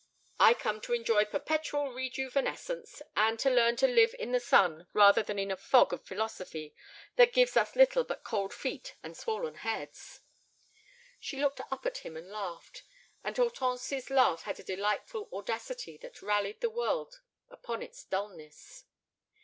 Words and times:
"I 0.39 0.55
come 0.55 0.81
to 0.81 0.93
enjoy 0.93 1.25
perpetual 1.25 1.91
rejuvenescence, 1.93 3.03
and 3.15 3.37
to 3.39 3.51
learn 3.51 3.75
to 3.75 3.87
live 3.87 4.15
in 4.17 4.31
the 4.31 4.39
sun 4.39 4.87
rather 4.93 5.21
than 5.21 5.37
in 5.37 5.51
a 5.51 5.55
fog 5.55 5.93
of 5.93 6.03
philosophy 6.07 6.73
that 7.17 7.33
gives 7.33 7.55
us 7.55 7.75
little 7.75 8.03
but 8.03 8.23
cold 8.23 8.51
feet 8.51 8.95
and 9.03 9.15
swollen 9.15 9.53
heads." 9.53 10.21
She 11.19 11.39
looked 11.39 11.61
up 11.71 11.85
at 11.85 11.99
him 11.99 12.17
and 12.17 12.31
laughed. 12.31 12.81
And 13.23 13.37
Hortense's 13.37 14.09
laugh 14.09 14.41
had 14.41 14.59
a 14.59 14.63
delightful 14.63 15.29
audacity 15.31 15.97
that 15.97 16.23
rallied 16.23 16.61
the 16.61 16.71
world 16.71 17.21
upon 17.51 17.83
its 17.83 18.03
dulness. 18.03 18.85